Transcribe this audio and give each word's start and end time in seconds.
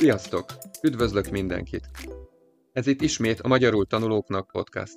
Sziasztok! 0.00 0.44
Üdvözlök 0.82 1.28
mindenkit! 1.28 1.90
Ez 2.72 2.86
itt 2.86 3.00
ismét 3.00 3.40
a 3.40 3.48
Magyarul 3.48 3.86
Tanulóknak 3.86 4.50
podcast. 4.50 4.96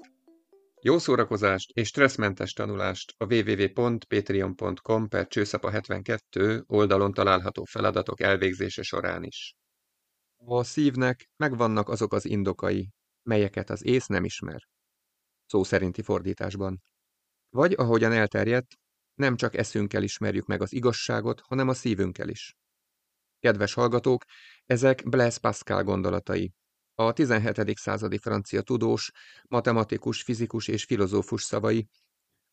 Jó 0.81 0.97
szórakozást 0.97 1.71
és 1.71 1.87
stresszmentes 1.87 2.53
tanulást 2.53 3.13
a 3.17 3.33
www.patreon.com 3.33 5.07
per 5.07 5.27
csőszapa 5.27 5.69
72 5.69 6.63
oldalon 6.67 7.13
található 7.13 7.63
feladatok 7.63 8.21
elvégzése 8.21 8.81
során 8.81 9.23
is. 9.23 9.55
A 10.37 10.63
szívnek 10.63 11.29
megvannak 11.35 11.89
azok 11.89 12.13
az 12.13 12.25
indokai, 12.25 12.89
melyeket 13.23 13.69
az 13.69 13.85
ész 13.85 14.05
nem 14.05 14.23
ismer. 14.23 14.61
Szó 15.45 15.63
szerinti 15.63 16.01
fordításban. 16.01 16.81
Vagy 17.49 17.73
ahogyan 17.77 18.11
elterjedt, 18.11 18.75
nem 19.13 19.35
csak 19.35 19.55
eszünkkel 19.55 20.03
ismerjük 20.03 20.45
meg 20.45 20.61
az 20.61 20.73
igazságot, 20.73 21.41
hanem 21.41 21.67
a 21.67 21.73
szívünkkel 21.73 22.29
is. 22.29 22.55
Kedves 23.43 23.73
hallgatók, 23.73 24.23
ezek 24.65 25.09
Blaise 25.09 25.39
Pascal 25.39 25.83
gondolatai. 25.83 26.53
A 26.93 27.13
17. 27.13 27.77
századi 27.77 28.17
francia 28.17 28.61
tudós, 28.61 29.11
matematikus, 29.47 30.21
fizikus 30.21 30.67
és 30.67 30.83
filozófus 30.83 31.43
szavai, 31.43 31.87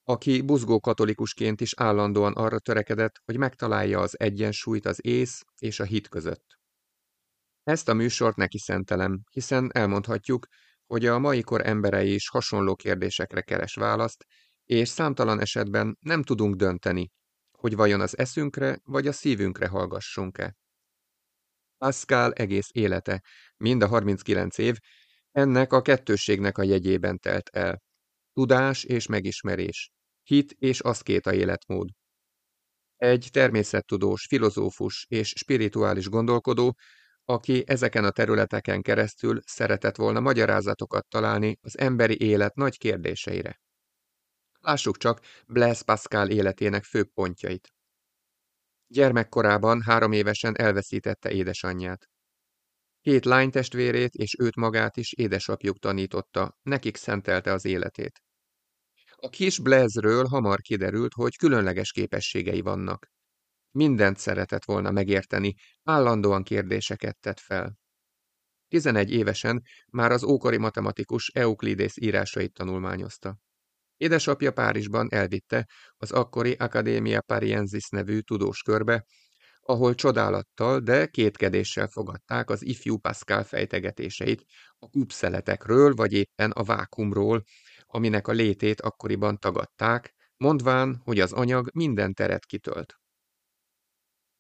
aki 0.05 0.43
buzgó 0.43 0.81
katolikusként 0.81 1.61
is 1.61 1.75
állandóan 1.77 2.33
arra 2.33 2.59
törekedett, 2.59 3.21
hogy 3.25 3.37
megtalálja 3.37 4.01
az 4.01 4.21
egyensúlyt 4.21 4.87
az 4.87 4.99
ész 5.05 5.43
és 5.59 5.81
a 5.81 5.85
hit 5.85 6.09
között. 6.09 6.59
Ezt 7.63 7.89
a 7.89 7.95
műsort 7.95 8.37
neki 8.37 8.59
szentelem, 8.59 9.21
hiszen 9.31 9.71
elmondhatjuk, 9.73 10.47
hogy 10.87 11.07
a 11.07 11.19
mai 11.19 11.43
kor 11.43 11.67
emberei 11.67 12.15
is 12.15 12.29
hasonló 12.29 12.75
kérdésekre 12.75 13.41
keres 13.41 13.75
választ, 13.75 14.25
és 14.65 14.89
számtalan 14.89 15.41
esetben 15.41 15.97
nem 16.01 16.23
tudunk 16.23 16.55
dönteni, 16.55 17.11
hogy 17.51 17.77
vajon 17.77 18.01
az 18.01 18.19
eszünkre 18.19 18.79
vagy 18.85 19.07
a 19.07 19.13
szívünkre 19.13 19.67
hallgassunk-e. 19.67 20.59
Pascal 21.81 22.33
egész 22.33 22.69
élete, 22.73 23.23
mind 23.57 23.83
a 23.83 23.87
39 23.87 24.59
év, 24.59 24.77
ennek 25.31 25.73
a 25.73 25.83
kettősségnek 25.83 26.59
a 26.59 26.63
jegyében 26.63 27.19
telt 27.19 27.49
el. 27.49 27.83
Tudás 28.33 28.85
és 28.85 29.07
megismerés, 29.07 29.91
hit 30.23 30.53
és 30.59 30.81
aszkéta 30.81 31.35
életmód. 31.35 31.89
Egy 32.97 33.29
természettudós, 33.33 34.27
filozófus 34.27 35.07
és 35.09 35.29
spirituális 35.29 36.09
gondolkodó, 36.09 36.77
aki 37.25 37.65
ezeken 37.67 38.05
a 38.05 38.11
területeken 38.11 38.83
keresztül 38.83 39.41
szeretett 39.45 39.97
volna 39.97 40.21
magyarázatokat 40.21 41.09
találni 41.09 41.59
az 41.61 41.79
emberi 41.79 42.21
élet 42.21 42.55
nagy 42.55 42.79
kérdéseire. 42.79 43.61
Lássuk 44.59 44.97
csak 44.97 45.21
Blaise 45.47 45.85
Pascal 45.85 46.31
életének 46.31 46.85
fő 46.85 47.05
pontjait. 47.05 47.73
Gyermekkorában 48.93 49.83
három 49.83 50.13
évesen 50.13 50.57
elveszítette 50.57 51.31
édesanyját. 51.31 52.09
Két 53.01 53.25
lánytestvérét 53.25 54.15
és 54.15 54.37
őt 54.39 54.57
magát 54.57 54.97
is 54.97 55.13
édesapjuk 55.13 55.79
tanította, 55.79 56.57
nekik 56.63 56.97
szentelte 56.97 57.53
az 57.53 57.65
életét. 57.65 58.23
A 59.17 59.29
kis 59.29 59.59
Blaise-ről 59.59 60.27
hamar 60.27 60.61
kiderült, 60.61 61.13
hogy 61.13 61.37
különleges 61.37 61.93
képességei 61.93 62.61
vannak. 62.61 63.07
Mindent 63.71 64.19
szeretett 64.19 64.65
volna 64.65 64.91
megérteni, 64.91 65.55
állandóan 65.83 66.43
kérdéseket 66.43 67.19
tett 67.21 67.41
fel. 67.41 67.79
11 68.69 69.11
évesen 69.11 69.63
már 69.93 70.13
az 70.13 70.25
ókori 70.25 70.57
matematikus 70.57 71.29
Euklidész 71.29 71.97
írásait 71.97 72.53
tanulmányozta. 72.53 73.39
Édesapja 74.01 74.53
Párizsban 74.53 75.09
elvitte 75.11 75.69
az 75.97 76.13
akkori 76.13 76.53
Academia 76.53 77.21
Pariensis 77.21 77.89
nevű 77.89 78.21
tudós 78.21 78.63
körbe, 78.63 79.05
ahol 79.61 79.95
csodálattal, 79.95 80.81
de 80.81 81.07
kétkedéssel 81.07 81.89
fogadták 81.89 82.51
az 82.51 82.63
ifjú 82.63 82.99
Pascal 82.99 83.43
fejtegetéseit 83.43 84.45
a 84.79 84.89
kubszeletekről 84.89 85.95
vagy 85.95 86.13
éppen 86.13 86.51
a 86.51 86.63
vákumról, 86.63 87.43
aminek 87.87 88.29
a 88.29 88.33
létét 88.33 88.81
akkoriban 88.81 89.39
tagadták, 89.39 90.15
mondván, 90.37 91.01
hogy 91.05 91.21
az 91.21 91.33
anyag 91.33 91.71
minden 91.75 92.15
teret 92.15 92.47
kitölt. 92.47 92.95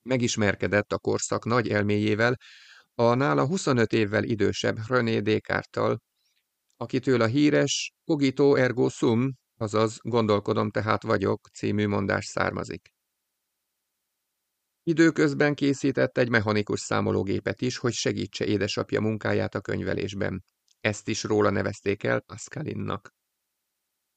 Megismerkedett 0.03 0.93
a 0.93 0.99
korszak 0.99 1.45
nagy 1.45 1.69
elméjével, 1.69 2.37
a 2.95 3.15
nála 3.15 3.47
25 3.47 3.93
évvel 3.93 4.25
idősebb 4.25 4.79
René 4.89 5.21
Descartes-tal, 5.21 6.01
akitől 6.77 7.21
a 7.21 7.27
híres 7.27 7.93
cogito 8.05 8.55
ergo 8.55 8.89
sum 8.89 9.39
azaz 9.61 9.99
Gondolkodom 10.03 10.71
tehát 10.71 11.03
vagyok 11.03 11.49
című 11.53 11.87
mondás 11.87 12.27
származik. 12.27 12.89
Időközben 14.83 15.55
készített 15.55 16.19
egy 16.19 16.29
mechanikus 16.29 16.81
számológépet 16.81 17.61
is, 17.61 17.77
hogy 17.77 17.93
segítse 17.93 18.45
édesapja 18.45 19.01
munkáját 19.01 19.55
a 19.55 19.61
könyvelésben. 19.61 20.45
Ezt 20.81 21.09
is 21.09 21.23
róla 21.23 21.51
nevezték 21.51 22.03
el 22.03 22.21
Pascalinnak. 22.21 23.11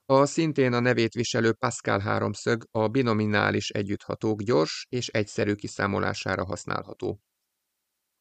A 0.05 0.25
szintén 0.25 0.73
a 0.73 0.79
nevét 0.79 1.13
viselő 1.13 1.53
Pascal 1.53 1.99
háromszög 1.99 2.67
a 2.71 2.87
binominális 2.87 3.69
együtthatók 3.69 4.41
gyors 4.41 4.85
és 4.89 5.07
egyszerű 5.07 5.53
kiszámolására 5.53 6.45
használható. 6.45 7.21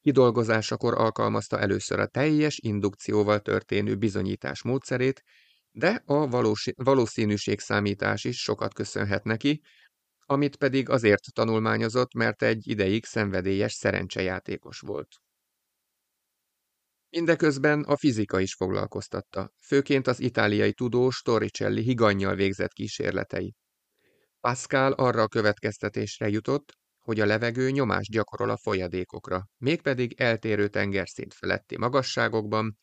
Kidolgozásakor 0.01 0.93
alkalmazta 0.93 1.59
először 1.59 1.99
a 1.99 2.07
teljes 2.07 2.59
indukcióval 2.61 3.39
történő 3.39 3.95
bizonyítás 3.95 4.63
módszerét, 4.63 5.23
de 5.75 6.03
a 6.05 6.27
valós, 6.27 6.69
valószínűségszámítás 6.75 8.23
is 8.23 8.41
sokat 8.41 8.73
köszönhet 8.73 9.23
neki, 9.23 9.61
amit 10.25 10.55
pedig 10.55 10.89
azért 10.89 11.33
tanulmányozott, 11.33 12.13
mert 12.13 12.41
egy 12.41 12.67
ideig 12.67 13.05
szenvedélyes 13.05 13.73
szerencsejátékos 13.73 14.79
volt. 14.79 15.07
Mindeközben 17.09 17.83
a 17.83 17.97
fizika 17.97 18.39
is 18.39 18.53
foglalkoztatta, 18.53 19.51
főként 19.65 20.07
az 20.07 20.19
itáliai 20.19 20.73
tudós 20.73 21.21
Torricelli 21.21 21.81
higannyal 21.81 22.35
végzett 22.35 22.73
kísérletei. 22.73 23.55
Pascal 24.39 24.91
arra 24.91 25.21
a 25.21 25.27
következtetésre 25.27 26.29
jutott, 26.29 26.77
hogy 26.99 27.19
a 27.19 27.25
levegő 27.25 27.69
nyomást 27.69 28.11
gyakorol 28.11 28.49
a 28.49 28.57
folyadékokra, 28.57 29.49
mégpedig 29.57 30.13
eltérő 30.17 30.67
tengerszint 30.67 31.33
feletti 31.33 31.77
magasságokban, 31.77 32.77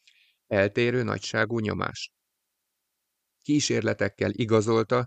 eltérő 0.46 1.02
nagyságú 1.02 1.58
nyomást 1.58 2.12
kísérletekkel 3.42 4.30
igazolta, 4.32 5.06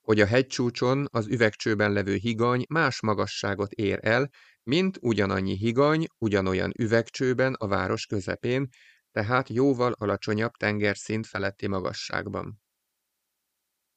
hogy 0.00 0.20
a 0.20 0.26
hegycsúcson 0.26 1.06
az 1.10 1.26
üvegcsőben 1.26 1.92
levő 1.92 2.14
higany 2.14 2.64
más 2.68 3.00
magasságot 3.00 3.72
ér 3.72 3.98
el, 4.02 4.30
mint 4.62 4.98
ugyanannyi 5.00 5.56
higany 5.56 6.06
ugyanolyan 6.18 6.72
üvegcsőben 6.78 7.54
a 7.54 7.66
város 7.66 8.06
közepén, 8.06 8.68
tehát 9.10 9.48
jóval 9.48 9.92
alacsonyabb 9.92 10.52
tengerszint 10.52 11.26
feletti 11.26 11.66
magasságban. 11.66 12.60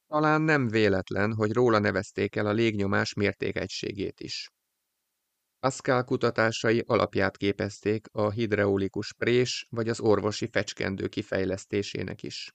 Talán 0.06 0.42
nem 0.42 0.68
véletlen, 0.68 1.34
hogy 1.34 1.52
róla 1.52 1.78
nevezték 1.78 2.36
el 2.36 2.46
a 2.46 2.52
légnyomás 2.52 3.12
mértékegységét 3.12 4.20
is. 4.20 4.50
Pascal 5.58 6.04
kutatásai 6.04 6.82
alapját 6.86 7.36
képezték 7.36 8.06
a 8.12 8.30
hidraulikus 8.30 9.14
prés 9.14 9.66
vagy 9.70 9.88
az 9.88 10.00
orvosi 10.00 10.48
fecskendő 10.52 11.08
kifejlesztésének 11.08 12.22
is. 12.22 12.52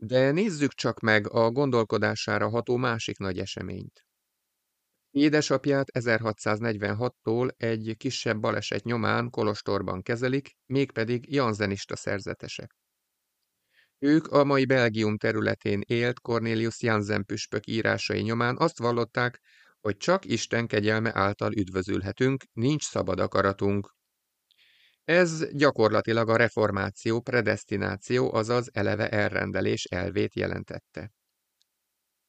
De 0.00 0.30
nézzük 0.30 0.72
csak 0.72 1.00
meg 1.00 1.30
a 1.30 1.50
gondolkodására 1.50 2.48
ható 2.48 2.76
másik 2.76 3.18
nagy 3.18 3.38
eseményt. 3.38 4.04
Édesapját 5.10 5.88
1646-tól 5.92 7.48
egy 7.56 7.94
kisebb 7.96 8.40
baleset 8.40 8.84
nyomán 8.84 9.30
Kolostorban 9.30 10.02
kezelik, 10.02 10.56
mégpedig 10.66 11.32
janzenista 11.32 11.96
szerzetesek. 11.96 12.76
Ők 13.98 14.26
a 14.26 14.44
mai 14.44 14.66
Belgium 14.66 15.16
területén 15.16 15.80
élt 15.86 16.20
Cornelius 16.20 16.82
Jansen 16.82 17.24
püspök 17.24 17.66
írásai 17.66 18.20
nyomán 18.20 18.56
azt 18.58 18.78
vallották, 18.78 19.40
hogy 19.80 19.96
csak 19.96 20.24
Isten 20.24 20.66
kegyelme 20.66 21.10
által 21.14 21.52
üdvözülhetünk, 21.52 22.44
nincs 22.52 22.82
szabad 22.82 23.20
akaratunk. 23.20 23.96
Ez 25.08 25.52
gyakorlatilag 25.52 26.28
a 26.28 26.36
reformáció 26.36 27.20
predestináció, 27.20 28.32
azaz 28.32 28.70
eleve 28.72 29.08
elrendelés 29.08 29.84
elvét 29.84 30.34
jelentette. 30.34 31.12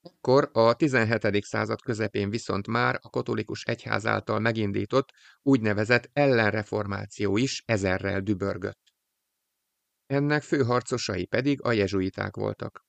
Akkor 0.02 0.50
a 0.54 0.74
17. 0.74 1.44
század 1.44 1.82
közepén 1.82 2.30
viszont 2.30 2.68
már 2.68 3.00
a 3.02 3.10
katolikus 3.10 3.64
egyház 3.64 4.06
által 4.06 4.40
megindított 4.40 5.10
úgynevezett 5.42 6.10
ellenreformáció 6.14 7.38
is 7.38 7.64
ezerrel 7.66 8.22
dübörgött. 8.22 8.94
Ennek 10.06 10.42
főharcosai 10.42 11.26
pedig 11.26 11.64
a 11.64 11.72
jezsuiták 11.72 12.36
voltak. 12.36 12.86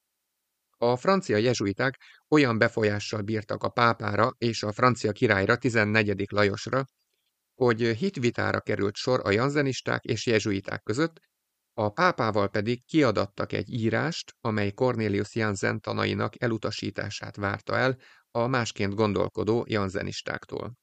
A 0.76 0.96
francia 0.96 1.36
jezsuiták 1.36 2.00
olyan 2.28 2.58
befolyással 2.58 3.22
bírtak 3.22 3.62
a 3.62 3.68
pápára 3.68 4.30
és 4.38 4.62
a 4.62 4.72
francia 4.72 5.12
királyra 5.12 5.56
14. 5.56 6.26
Lajosra, 6.30 6.84
hogy 7.64 7.80
hitvitára 7.80 8.60
került 8.60 8.94
sor 8.94 9.20
a 9.24 9.30
janzenisták 9.30 10.04
és 10.04 10.26
jezsuiták 10.26 10.82
között, 10.82 11.20
a 11.72 11.88
pápával 11.88 12.48
pedig 12.48 12.84
kiadattak 12.84 13.52
egy 13.52 13.72
írást, 13.72 14.34
amely 14.40 14.72
Cornelius 14.72 15.34
Jansen 15.34 15.80
tanainak 15.80 16.42
elutasítását 16.42 17.36
várta 17.36 17.76
el 17.76 17.98
a 18.30 18.46
másként 18.46 18.94
gondolkodó 18.94 19.64
janzenistáktól. 19.68 20.74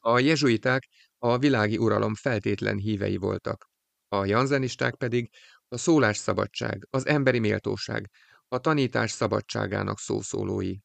A 0.00 0.18
jezsuiták 0.18 0.88
a 1.18 1.38
világi 1.38 1.78
uralom 1.78 2.14
feltétlen 2.14 2.76
hívei 2.76 3.16
voltak, 3.16 3.70
a 4.08 4.24
janzenisták 4.24 4.94
pedig 4.94 5.30
a 5.68 5.76
szólásszabadság, 5.76 6.86
az 6.90 7.06
emberi 7.06 7.38
méltóság, 7.38 8.10
a 8.48 8.58
tanítás 8.58 9.10
szabadságának 9.10 9.98
szószólói. 9.98 10.76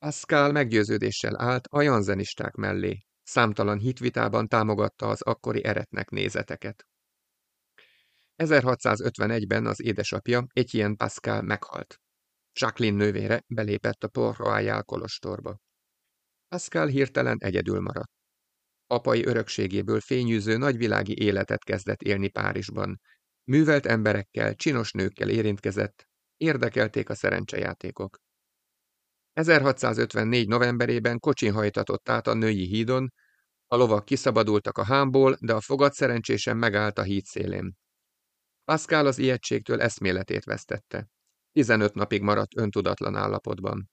Pascal 0.00 0.52
meggyőződéssel 0.52 1.40
állt 1.40 1.66
a 1.66 1.82
janzenisták 1.82 2.54
mellé, 2.54 3.04
számtalan 3.22 3.78
hitvitában 3.78 4.48
támogatta 4.48 5.08
az 5.08 5.22
akkori 5.22 5.64
eretnek 5.64 6.10
nézeteket. 6.10 6.86
1651-ben 8.36 9.66
az 9.66 9.82
édesapja, 9.82 10.46
Etienne 10.52 10.94
Pascal 10.94 11.42
meghalt. 11.42 12.00
Jacqueline 12.52 12.96
nővére 12.96 13.42
belépett 13.46 14.04
a 14.04 14.08
Port 14.08 14.84
kolostorba. 14.84 15.58
Pascal 16.48 16.86
hirtelen 16.86 17.36
egyedül 17.40 17.80
maradt. 17.80 18.12
Apai 18.86 19.24
örökségéből 19.24 20.00
fényűző 20.00 20.56
nagyvilági 20.56 21.22
életet 21.22 21.64
kezdett 21.64 22.00
élni 22.02 22.28
Párizsban. 22.28 23.00
Művelt 23.44 23.86
emberekkel, 23.86 24.54
csinos 24.54 24.92
nőkkel 24.92 25.28
érintkezett, 25.28 26.08
érdekelték 26.36 27.08
a 27.08 27.14
szerencsejátékok. 27.14 28.18
1654. 29.40 30.48
novemberében 30.48 31.18
kocsin 31.18 31.52
hajtatott 31.52 32.08
át 32.08 32.26
a 32.26 32.34
női 32.34 32.66
hídon, 32.66 33.12
a 33.66 33.76
lovak 33.76 34.04
kiszabadultak 34.04 34.78
a 34.78 34.84
hámból, 34.84 35.36
de 35.40 35.54
a 35.54 35.60
fogad 35.60 35.92
szerencsésen 35.92 36.56
megállt 36.56 36.98
a 36.98 37.02
híd 37.02 37.24
szélén. 37.24 37.76
Pascal 38.64 39.06
az 39.06 39.18
ijegységtől 39.18 39.80
eszméletét 39.80 40.44
vesztette. 40.44 41.08
15 41.52 41.94
napig 41.94 42.22
maradt 42.22 42.56
öntudatlan 42.56 43.16
állapotban. 43.16 43.90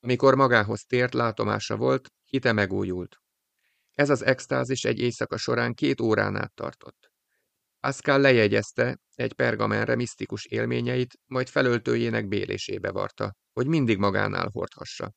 Amikor 0.00 0.34
magához 0.34 0.84
tért, 0.84 1.14
látomása 1.14 1.76
volt, 1.76 2.08
hite 2.24 2.52
megújult. 2.52 3.16
Ez 3.94 4.10
az 4.10 4.24
extázis 4.24 4.84
egy 4.84 4.98
éjszaka 4.98 5.36
során 5.36 5.74
két 5.74 6.00
órán 6.00 6.36
át 6.36 6.54
tartott. 6.54 7.12
Pascal 7.80 8.20
lejegyezte 8.20 8.98
egy 9.14 9.32
pergamenre 9.32 9.94
misztikus 9.94 10.44
élményeit, 10.44 11.14
majd 11.26 11.48
felöltőjének 11.48 12.28
bélésébe 12.28 12.90
varta, 12.90 13.34
hogy 13.60 13.68
mindig 13.68 13.98
magánál 13.98 14.48
hordhassa. 14.52 15.12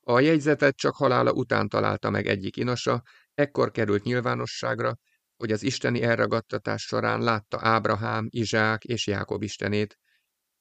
A 0.00 0.20
jegyzetet 0.20 0.76
csak 0.76 0.96
halála 0.96 1.32
után 1.32 1.68
találta 1.68 2.10
meg 2.10 2.26
egyik 2.26 2.56
inasa, 2.56 3.02
ekkor 3.34 3.70
került 3.70 4.02
nyilvánosságra, 4.02 4.96
hogy 5.36 5.52
az 5.52 5.62
isteni 5.62 6.02
elragadtatás 6.02 6.82
során 6.82 7.20
látta 7.20 7.58
Ábrahám, 7.60 8.26
Izsák 8.30 8.84
és 8.84 9.06
Jákob 9.06 9.42
istenét, 9.42 9.98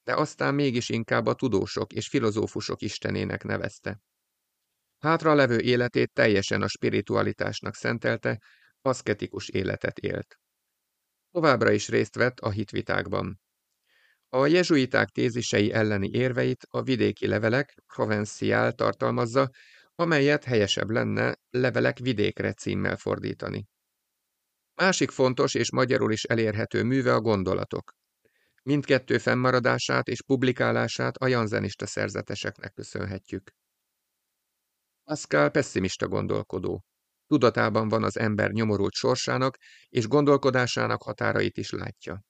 de 0.04 0.16
aztán 0.16 0.54
mégis 0.56 0.90
inkább 0.90 1.26
a 1.26 1.34
tudósok 1.34 1.94
és 1.94 2.08
filozófusok 2.08 2.82
istenének 2.82 3.44
nevezte. 3.44 4.00
Hátra 5.00 5.34
levő 5.34 5.60
életét 5.60 6.12
teljesen 6.14 6.62
a 6.62 6.68
spiritualitásnak 6.68 7.76
szentelte, 7.76 8.42
aszketikus 8.82 9.50
életet 9.50 9.98
élt. 9.98 10.40
Továbbra 11.32 11.72
is 11.72 11.90
részt 11.90 12.16
vett 12.16 12.40
a 12.40 12.50
hitvitákban. 12.50 13.43
A 14.36 14.48
jezsuiták 14.48 15.10
tézisei 15.10 15.72
elleni 15.72 16.10
érveit 16.10 16.66
a 16.70 16.82
vidéki 16.82 17.28
levelek 17.28 17.76
Provenciál 17.94 18.72
tartalmazza, 18.72 19.50
amelyet 19.96 20.44
helyesebb 20.44 20.90
lenne 20.90 21.36
levelek 21.50 21.98
vidékre 21.98 22.54
címmel 22.54 22.98
fordítani. 22.98 23.66
Másik 24.74 25.12
fontos 25.12 25.54
és 25.54 25.72
magyarul 25.72 26.12
is 26.12 26.24
elérhető 26.24 26.84
műve 26.84 27.14
a 27.14 27.22
gondolatok. 27.22 27.94
Mindkettő 28.64 29.18
fennmaradását 29.18 30.08
és 30.08 30.24
publikálását 30.24 31.16
a 31.16 31.28
janzenista 31.28 31.86
szerzeteseknek 31.86 32.74
köszönhetjük. 32.74 33.52
Pascal 35.04 35.50
pessimista 35.50 36.08
gondolkodó. 36.08 36.84
Tudatában 37.28 37.88
van 37.88 38.04
az 38.04 38.18
ember 38.18 38.52
nyomorult 38.52 38.94
sorsának, 38.94 39.58
és 39.90 40.08
gondolkodásának 40.08 41.04
határait 41.04 41.58
is 41.58 41.72
látja. 41.72 42.24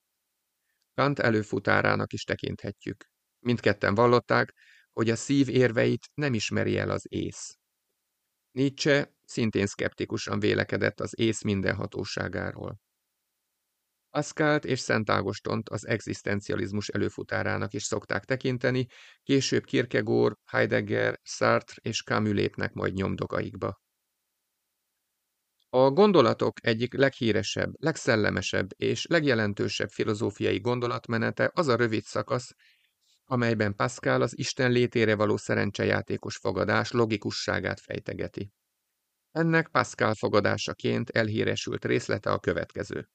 Kant 0.94 1.18
előfutárának 1.18 2.12
is 2.12 2.24
tekinthetjük. 2.24 3.04
Mindketten 3.38 3.94
vallották, 3.94 4.52
hogy 4.92 5.10
a 5.10 5.16
szív 5.16 5.48
érveit 5.48 6.06
nem 6.14 6.34
ismeri 6.34 6.78
el 6.78 6.90
az 6.90 7.06
ész. 7.08 7.58
Nietzsche 8.50 9.14
szintén 9.24 9.66
szkeptikusan 9.66 10.40
vélekedett 10.40 11.00
az 11.00 11.18
ész 11.18 11.42
mindenhatóságáról. 11.42 12.80
Pascalt 14.10 14.64
és 14.64 14.80
Szent 14.80 15.10
Ágostont 15.10 15.68
az 15.68 15.86
egzisztencializmus 15.86 16.88
előfutárának 16.88 17.72
is 17.74 17.82
szokták 17.82 18.24
tekinteni, 18.24 18.86
később 19.22 19.64
Kierkegaard, 19.64 20.36
Heidegger, 20.44 21.18
Sartre 21.22 21.76
és 21.82 22.02
Camus 22.02 22.32
lépnek 22.32 22.72
majd 22.72 22.94
nyomdokaikba. 22.94 23.83
A 25.74 25.90
gondolatok 25.90 26.66
egyik 26.66 26.92
leghíresebb, 26.92 27.72
legszellemesebb 27.78 28.68
és 28.76 29.06
legjelentősebb 29.06 29.88
filozófiai 29.88 30.60
gondolatmenete 30.60 31.50
az 31.54 31.68
a 31.68 31.76
rövid 31.76 32.02
szakasz, 32.02 32.54
amelyben 33.24 33.74
Pascal 33.74 34.22
az 34.22 34.38
Isten 34.38 34.70
létére 34.70 35.14
való 35.14 35.36
szerencsejátékos 35.36 36.36
fogadás 36.36 36.90
logikusságát 36.90 37.80
fejtegeti. 37.80 38.52
Ennek 39.30 39.68
Pascal 39.68 40.14
fogadásaként 40.14 41.10
elhíresült 41.10 41.84
részlete 41.84 42.30
a 42.30 42.38
következő. 42.38 43.08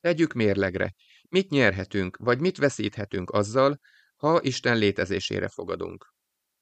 Tegyük 0.00 0.32
mérlegre, 0.32 0.94
mit 1.28 1.50
nyerhetünk, 1.50 2.16
vagy 2.16 2.40
mit 2.40 2.56
veszíthetünk 2.56 3.30
azzal, 3.30 3.80
ha 4.16 4.42
Isten 4.42 4.76
létezésére 4.76 5.48
fogadunk. 5.48 6.14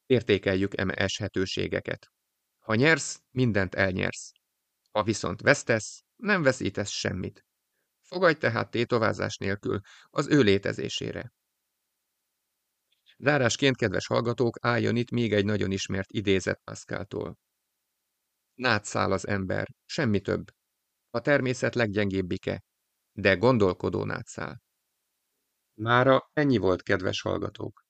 Értékeljük 0.05 0.77
eme 0.77 0.93
eshetőségeket. 0.93 2.11
Ha 2.59 2.75
nyersz, 2.75 3.19
mindent 3.31 3.75
elnyersz. 3.75 4.31
Ha 4.95 5.03
viszont 5.03 5.41
vesztesz, 5.41 6.03
nem 6.15 6.41
veszítesz 6.43 6.89
semmit. 6.89 7.45
Fogadj 8.01 8.37
tehát 8.37 8.71
tétovázás 8.71 9.37
nélkül 9.37 9.79
az 10.09 10.27
ő 10.27 10.41
létezésére. 10.41 11.33
Zárásként, 13.17 13.75
kedves 13.75 14.07
hallgatók, 14.07 14.57
álljon 14.61 14.95
itt 14.95 15.11
még 15.11 15.33
egy 15.33 15.45
nagyon 15.45 15.71
ismert 15.71 16.11
idézet 16.11 16.61
Pascaltól. 16.63 17.37
Nátszál 18.53 19.11
az 19.11 19.27
ember, 19.27 19.67
semmi 19.85 20.21
több. 20.21 20.45
A 21.09 21.19
természet 21.19 21.75
leggyengébbike, 21.75 22.63
de 23.11 23.35
gondolkodó 23.35 24.03
nátszál. 24.03 24.61
Mára 25.73 26.29
ennyi 26.33 26.57
volt, 26.57 26.83
kedves 26.83 27.21
hallgatók. 27.21 27.85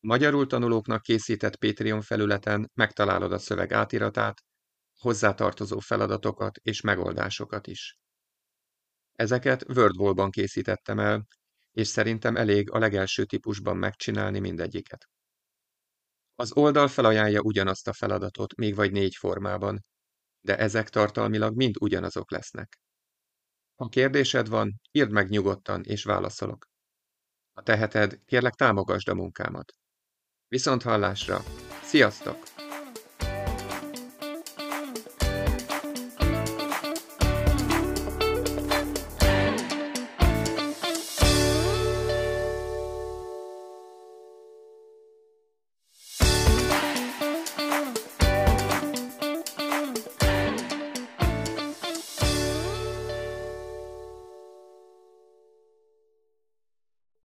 Magyarul 0.00 0.46
tanulóknak 0.46 1.02
készített 1.02 1.56
Patreon 1.56 2.02
felületen 2.02 2.70
megtalálod 2.74 3.32
a 3.32 3.38
szöveg 3.38 3.72
átiratát, 3.72 4.44
hozzátartozó 5.00 5.78
feladatokat 5.78 6.56
és 6.56 6.80
megoldásokat 6.80 7.66
is. 7.66 7.98
Ezeket 9.12 9.64
WordWall-ban 9.68 10.30
készítettem 10.30 10.98
el, 10.98 11.26
és 11.70 11.88
szerintem 11.88 12.36
elég 12.36 12.70
a 12.70 12.78
legelső 12.78 13.24
típusban 13.24 13.76
megcsinálni 13.76 14.38
mindegyiket. 14.38 15.08
Az 16.34 16.52
oldal 16.52 16.88
felajánlja 16.88 17.40
ugyanazt 17.40 17.88
a 17.88 17.92
feladatot, 17.92 18.54
még 18.54 18.74
vagy 18.74 18.92
négy 18.92 19.14
formában, 19.16 19.84
de 20.40 20.58
ezek 20.58 20.88
tartalmilag 20.88 21.56
mind 21.56 21.74
ugyanazok 21.80 22.30
lesznek. 22.30 22.80
Ha 23.74 23.88
kérdésed 23.88 24.48
van, 24.48 24.80
írd 24.90 25.10
meg 25.10 25.28
nyugodtan, 25.28 25.82
és 25.84 26.04
válaszolok. 26.04 26.66
Ha 27.52 27.62
teheted, 27.62 28.18
kérlek 28.24 28.54
támogasd 28.54 29.08
a 29.08 29.14
munkámat. 29.14 29.72
Viszont 30.48 30.82
hallásra! 30.82 31.42
Sziasztok! 31.82 32.49